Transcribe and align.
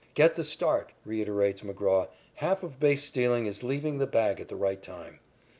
"Get 0.15 0.33
the 0.33 0.43
start," 0.43 0.93
reiterates 1.05 1.61
McGraw. 1.61 2.07
"Half 2.33 2.63
of 2.63 2.79
base 2.79 3.03
stealing 3.03 3.45
is 3.45 3.61
leaving 3.61 3.99
the 3.99 4.07
bag 4.07 4.39
at 4.39 4.47
the 4.47 4.55
right 4.55 4.81
time. 4.81 5.19